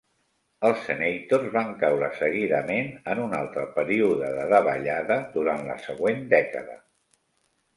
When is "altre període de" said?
3.41-4.49